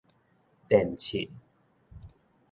[0.67, 1.29] 電秤